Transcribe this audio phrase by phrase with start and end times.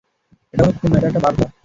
[0.53, 1.45] এটা কোনো খুন নয়, এটা একটা বার্তা।